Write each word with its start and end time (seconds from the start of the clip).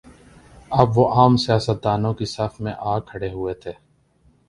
اب 0.71 0.97
وہ 0.97 1.05
عام 1.15 1.33
سیاست 1.37 1.83
دانوں 1.83 2.13
کی 2.13 2.25
صف 2.25 2.53
میں 2.61 2.73
آ 2.79 2.97
کھڑے 2.99 3.29
ہوئے 3.31 3.53
تھے۔ 3.53 3.73